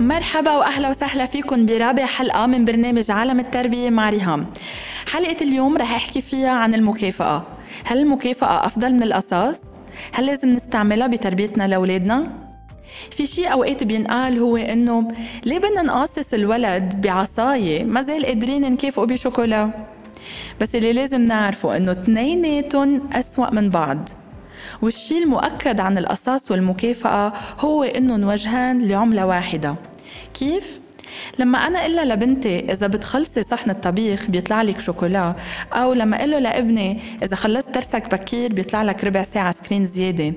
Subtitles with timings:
[0.00, 4.46] مرحبا وأهلا وسهلا فيكم برابع حلقة من برنامج عالم التربية مع ريهام.
[5.12, 7.42] حلقة اليوم رح أحكي فيها عن المكافأة.
[7.84, 9.60] هل المكافأة أفضل من القصاص؟
[10.12, 12.32] هل لازم نستعملها بتربيتنا لأولادنا؟
[13.10, 15.08] في شيء أوقات بينقال هو إنه
[15.44, 19.70] ليه بدنا نقاصص الولد بعصاية ما زال قادرين نكافئه بشوكولا
[20.60, 24.08] بس اللي لازم نعرفه إنه اثنيناتهم أسوأ من بعض
[24.82, 29.74] والشيء المؤكد عن القصاص والمكافأة هو إنهم وجهان لعملة واحدة
[30.34, 30.80] كيف؟
[31.38, 35.34] لما أنا أقول لبنتي إذا بتخلصي صحن الطبيخ بيطلع لك شوكولا
[35.72, 40.32] أو لما أقول له لابني إذا خلصت درسك بكير بيطلع لك ربع ساعة screen زيادة.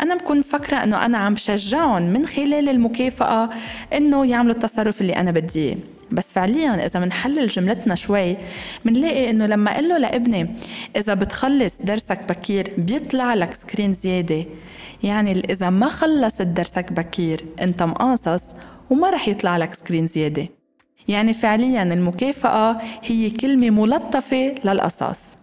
[0.00, 3.50] أنا بكون فكره إنه أنا عم شجعهم من خلال المكافأة
[3.92, 5.76] إنه يعملوا التصرف اللي أنا بدي إياه.
[6.10, 8.36] بس فعليا إذا بنحلل جملتنا شوي
[8.84, 10.54] بنلاقي إنه لما أقول له لابني
[10.96, 14.44] إذا بتخلص درسك بكير بيطلع لك screen زيادة.
[15.02, 18.44] يعني إذا ما خلصت درسك بكير أنت مقاصص
[18.90, 20.48] وما رح يطلع لك سكرين زيادة.
[21.08, 25.37] يعني فعليا المكافأة هي كلمة ملطفة للقصاص.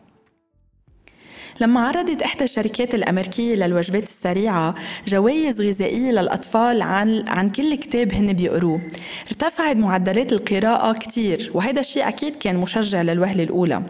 [1.61, 4.75] لما عرضت إحدى الشركات الأمريكية للوجبات السريعة
[5.07, 8.81] جوائز غذائية للأطفال عن عن كل كتاب هن بيقروه.
[9.27, 13.83] ارتفعت معدلات القراءة كتير وهذا الشيء أكيد كان مشجع للوهلة الأولى.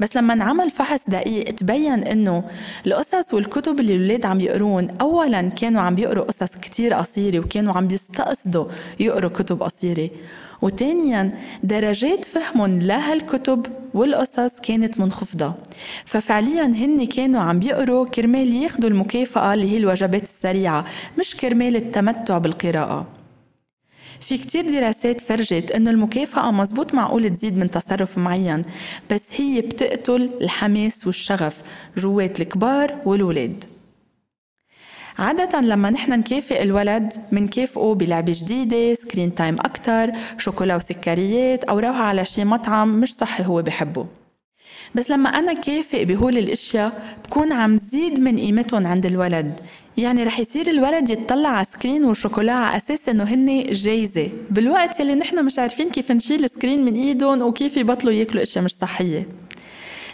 [0.00, 2.44] بس لما انعمل فحص دقيق تبين إنه
[2.86, 7.88] القصص والكتب اللي الأولاد عم يقرون اولا كانوا عم بيقروا قصص كتير قصيرة وكانوا عم
[7.88, 8.66] بيستقصدوا
[9.00, 10.10] يقروا كتب قصيرة.
[10.62, 15.54] وثانيا درجات فهمهم لهالكتب والقصص كانت منخفضة.
[16.04, 20.86] ففعليا هن كانوا عم بيقروا كرمال ياخدوا المكافأة اللي هي الوجبات السريعة
[21.18, 23.06] مش كرمال التمتع بالقراءة.
[24.20, 28.62] في كتير دراسات فرجت إنه المكافأة مزبوط معقول تزيد من تصرف معين
[29.10, 31.62] بس هي بتقتل الحماس والشغف
[31.96, 33.64] جوات الكبار والولاد.
[35.18, 42.02] عادة لما نحن نكافئ الولد منكافئه بلعبة جديدة screen time أكتر شوكولا وسكريات أو روحة
[42.02, 44.06] على شي مطعم مش صحي هو بحبه.
[44.94, 49.60] بس لما أنا كافئ بهول الأشياء بكون عم زيد من قيمتهم عند الولد.
[49.96, 54.30] يعني رح يصير الولد يتطلع على screen والشوكولا على أساس إنه هن جايزة.
[54.50, 58.64] بالوقت يلي نحن مش عارفين كيف نشيل ال screen من إيدهم وكيف يبطلوا ياكلوا أشياء
[58.64, 59.26] مش صحية.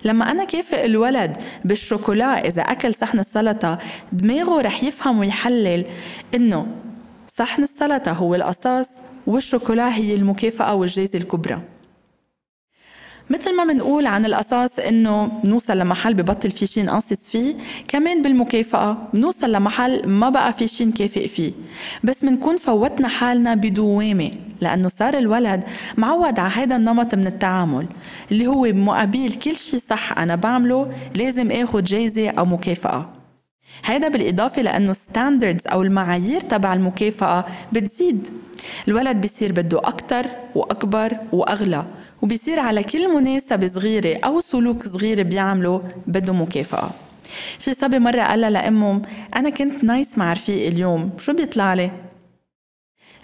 [0.06, 3.78] لما أنا كافئ الولد بالشوكولا إذا أكل صحن السلطة
[4.12, 5.84] دماغه رح يفهم ويحلل
[6.34, 6.67] إنه
[7.37, 8.89] صحن السلطة هو الأساس
[9.27, 11.61] والشوكولا هي المكافأة والجائزة الكبرى.
[13.31, 17.55] مثل ما بنقول عن القصاص إنه بنوصل لمحل ببطل في شيء نقصص فيه
[17.89, 21.53] كمان بالمكافأة بنوصل لمحل ما بقى في شيء نكافئ فيه.
[22.05, 25.63] بس بنكون فوتنا حالنا بدوامة لأنه صار الولد
[25.97, 27.87] معود على هذا النمط من التعامل
[28.33, 33.13] اللي هو بمقابل كل شيء صح أنا بعمله لازم آخد جايزة أو مكافأة.
[33.85, 38.29] هيدا بالإضافة لأنه standards أو المعايير تبع المكافأة بتزيد.
[38.89, 41.87] الولد بيصير بده أكتر وأكبر وأغلى.
[42.22, 46.91] وبيصير على كل مناسبة صغيرة أو سلوك صغير بيعمله بده مكافأة
[47.59, 49.03] في صبي مرة قال لأمه
[49.37, 51.91] أنا كنت nice مع رفيقي اليوم شو بيطلع لي؟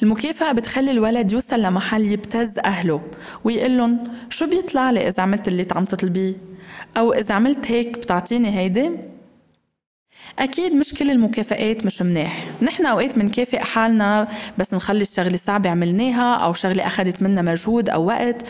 [0.03, 3.01] المكافأة بتخلي الولد يوصل لمحل يبتز أهله
[3.45, 6.35] ويقول لهم شو بيطلع لي إذا عملت اللي عم تطلبيه؟
[6.97, 8.91] أو إذا عملت هيك بتعطيني هيدي؟
[10.39, 12.45] أكيد مش كل المكافآت مش مناح.
[12.63, 14.29] نحن أوقات منكافئ حالنا
[14.59, 18.43] بس نخلص شغلة صعبة عملناها أو شغلة أخذت منا مجهود أو وقت.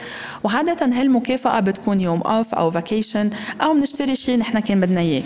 [0.45, 5.23] وعادة هالمكافأة بتكون يوم أوف أو فاكيشن أو بنشتري شيء نحن كان بدنا إياه.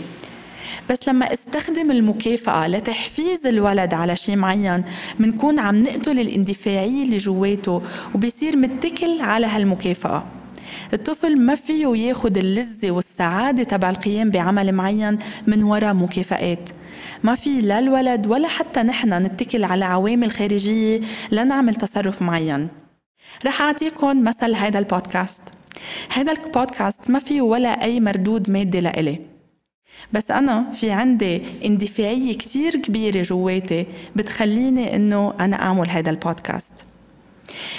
[0.91, 4.85] بس لما استخدم المكافأة لتحفيز الولد على شيء معين
[5.19, 7.83] منكون عم نقتل الاندفاعية اللي جواته
[8.15, 10.25] وبيصير متكل على هالمكافأة.
[10.93, 16.69] الطفل ما فيه ياخد اللذة والسعادة تبع القيام بعمل معين من وراء مكافآت.
[17.23, 21.01] ما في لا الولد ولا حتى نحن نتكل على عوامل خارجية
[21.33, 22.69] لنعمل تصرف معين.
[23.47, 25.43] رح أعطيكم مثل هذا البودكاست.
[26.13, 29.21] هذا البودكاست ما فيه ولا أي مردود مادي لإلي.
[30.13, 33.87] بس أنا في عندي اندفاعية كتير كبيرة جواتي
[34.17, 36.73] بتخليني إنه أنا أعمل هذا البودكاست.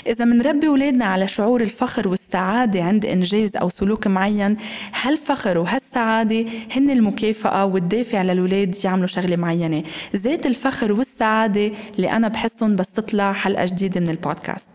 [0.07, 4.57] إذا منربي ولادنا على شعور الفخر والسعادة عند إنجاز أو سلوك معين
[5.01, 9.83] هالفخر وهالسعادة هن المكافأة والدافع للولاد يعملوا شغلة معينة؟
[10.15, 14.69] ذات الفخر والسعادة اللي أنا بحسهم بس تطلع حلقة جديدة من البودكاست.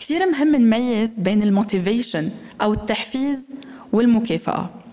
[0.00, 2.30] كثير مهم نميز بين ال motivation
[2.62, 3.54] أو التحفيز
[3.92, 4.83] والمكافأة.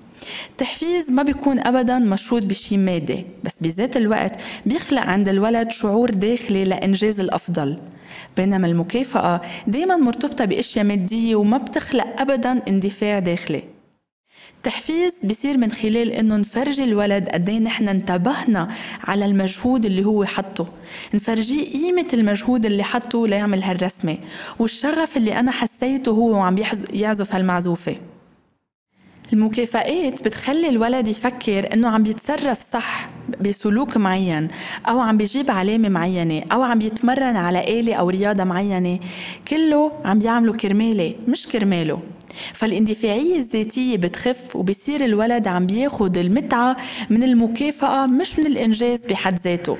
[0.51, 6.63] التحفيز ما بيكون ابدا مشروط بشي مادي بس بذات الوقت بيخلق عند الولد شعور داخلي
[6.63, 7.77] لإنجاز الأفضل.
[8.37, 13.63] بينما المكافأة دايما مرتبطة بأشياء مادية وما بتخلق أبدا اندفاع داخلي.
[14.57, 18.69] التحفيز بيصير من خلال إنه نفرجي الولد قد إيه نحن انتبهنا
[19.03, 20.67] على المجهود اللي هو حطه.
[21.13, 24.17] نفرجيه قيمة المجهود اللي حطه ليعمل هالرسمة
[24.59, 26.55] والشغف اللي أنا حسيته هو وعم
[26.93, 27.95] يعزف هالمعزوفة.
[29.33, 33.09] المكافآت بتخلي الولد يفكر إنه عم بيتصرف صح
[33.41, 34.47] بسلوك معين
[34.89, 38.99] أو عم بيجيب علامة معينة أو عم بيتمرن على آلة أو رياضة معينة
[39.47, 41.99] كله عم بيعمله كرمالي مش كرماله.
[42.53, 46.77] فالاندفاعية الذاتية بتخف وبصير الولد عم بياخد المتعة
[47.09, 49.77] من المكافأة مش من الإنجاز بحد ذاته.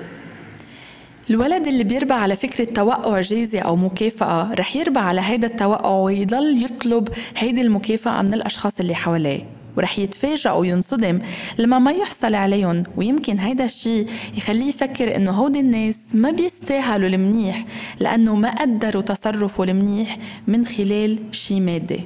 [1.32, 6.64] الولد اللي بيربى على فكرة توقع جايزة أو مكافأة رح يربى على هيدا التوقع ويضل
[6.64, 9.46] يطلب هيدي المكافأة من الأشخاص اللي حواليه.
[9.78, 11.20] ورح يتفاجأ وينصدم
[11.58, 14.08] لما ما يحصل عليهم ويمكن هيدا الشيء
[14.38, 17.66] يخليه يفكر إنه هودي الناس ما بيستاهلوا المنيح
[18.00, 20.18] لأنه ما قدروا تصرفه المنيح
[20.48, 22.02] من خلال شيء مادي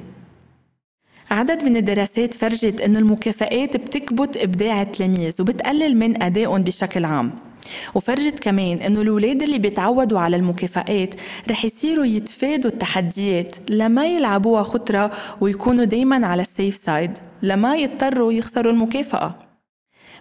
[1.30, 7.45] عدد من الدراسات فرجت أن المكافآت بتكبت إبداع التلاميذ وبتقلل من أدائهم بشكل عام.
[7.94, 11.14] وفرجت كمان إنه الاولاد اللي بيتعودوا على المكافآت
[11.50, 15.10] رح يصيروا يتفادوا التحديات لما يلعبوها خطرة
[15.40, 19.34] ويكونوا دايما على السيف سايد لما يضطروا يخسروا المكافأة.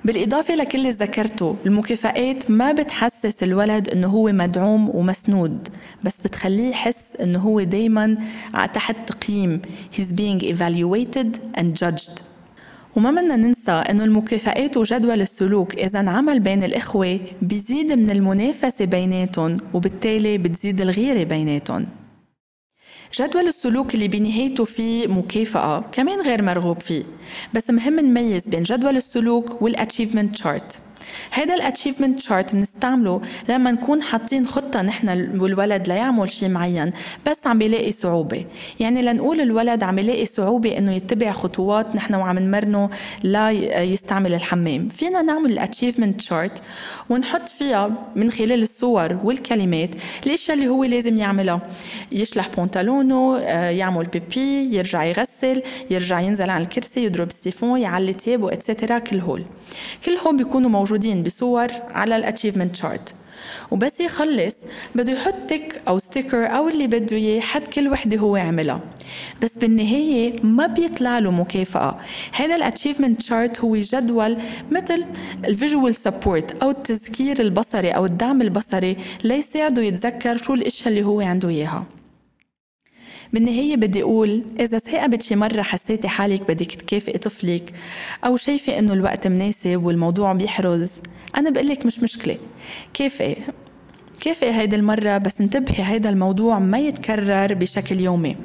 [0.06, 5.68] بالإضافة لكل اللي ذكرته المكافآت ما بتحسس الولد إنه هو مدعوم ومسنود
[6.04, 8.18] بس بتخليه يحس إنه هو دايما
[8.74, 9.62] تحت تقييم
[9.98, 12.35] he's being evaluated and judged.
[12.96, 19.58] وما بدنا ننسى إنه المكافآت وجدول السلوك إذا انعمل بين الإخوة بيزيد من المنافسة بيناتهم
[19.74, 21.88] وبالتالي بتزيد الغيرة بيناتهم.
[23.14, 27.04] جدول السلوك اللي بنهايته فيه مكافأة كمان غير مرغوب فيه
[27.54, 30.82] بس مهم نميز بين جدول السلوك وال achievement chart
[31.36, 35.10] هيدا ال achievement chart بنستعمله لما نكون حاطين خطة نحن
[35.40, 36.94] والولد ليعمل شيء معين
[37.28, 38.46] بس عم بيلاقي صعوبة.
[38.80, 42.90] يعني لنقول الولد عم يلاقي صعوبة إنه يتبع خطوات نحن وعم نمرنه
[43.24, 43.52] لا
[43.82, 44.88] يستعمل الحمام.
[44.88, 46.62] فينا نعمل ال achievement chart
[47.10, 49.90] ونحط فيها من خلال الصور والكلمات
[50.26, 51.62] الأشياء اللي هو لازم يعملها.
[52.12, 55.25] يشلح بنطلونه آه، يعمل بيبي يرجع يغسل
[55.90, 59.44] يرجع ينزل على الكرسي يضرب السيفون يعلي تيابه et cetera كل هول.
[60.06, 63.16] كل هول بيكونوا موجودين موجودين بصور على ال achievement chart
[63.72, 64.56] وبس يخلص
[64.96, 68.80] بده يحط tick أو sticker أو اللي بده إياه حد كل وحدة هو عملها.
[69.42, 72.00] بس بالنهاية ما بيطلع له مكافأة.
[72.32, 74.38] هذا ال achievement chart هو جدول
[74.72, 75.06] مثل
[75.46, 81.22] ال visual support أو التذكير البصري أو الدعم البصري ليساعده يتذكر شو الإشياء اللي هو
[81.22, 81.86] عنده إياها.
[83.34, 87.74] بالنهاية بدي أقول إذا صاقبت شي مرة حسيتي حالك بدك تكافئي طفلك
[88.26, 90.92] أو شايفة إنه الوقت مناسب والموضوع بيحرز
[91.38, 92.38] أنا بقلك مش مشكلة.
[92.94, 93.38] كافئي.
[94.22, 98.36] كافئي هيدي المرة بس انتبهي هيدا الموضوع ما يتكرر بشكل يومي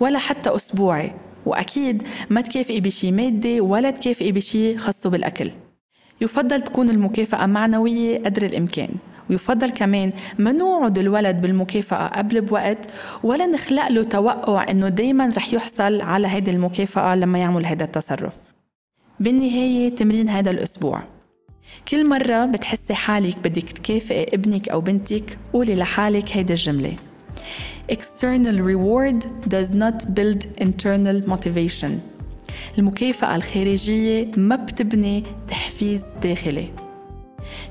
[0.00, 1.10] ولا حتى أسبوعي.
[1.46, 5.50] وأكيد ما تكافئي بشي مادي ولا تكافئي بشي خاصه بالأكل.
[6.20, 8.88] يفضل تكون المكافأة معنوية قدر الإمكان.
[9.30, 12.90] ويفضل كمان ما نوعد الولد بالمكافأة قبل بوقت
[13.22, 18.34] ولا نخلق له توقع إنه دايما رح يحصل على هيدي المكافأة لما يعمل هذا التصرف.
[19.20, 21.02] بالنهاية تمرين هذا الأسبوع.
[21.88, 26.96] كل مرة بتحسي حالك بدك تكافئي ابنك أو بنتك قولي لحالك هيدي الجملة.
[27.92, 31.90] External reward does not build internal motivation.
[32.78, 36.85] المكافأة الخارجية ما بتبني تحفيز داخلي.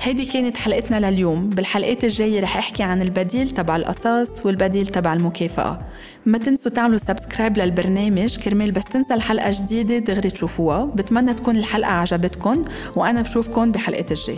[0.02, 1.50] هيدي كانت حلقتنا لليوم.
[1.50, 5.80] بالحلقات الجاية رح أحكي عن البديل تبع القصاص والبديل تبع المكافأة.
[6.26, 8.38] ما تنسوا تعملوا سبسكرايب للبرنامج.
[8.38, 10.86] كرمال بس تنسى الحلقة جديدة دغري تشوفوها.
[10.86, 12.64] بتمنى تكون الحلقة عجبتكم
[12.96, 14.38] وأنا بشوفكم بحلقة الجاي